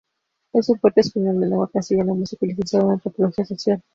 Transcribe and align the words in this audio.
Es 0.51 0.67
un 0.69 0.79
poeta 0.79 1.01
español 1.01 1.35
en 1.35 1.41
lengua 1.51 1.69
castellana, 1.71 2.15
músico 2.15 2.43
y 2.43 2.49
licenciado 2.49 2.87
en 2.87 2.91
Antropología 2.93 3.45
Social. 3.45 3.83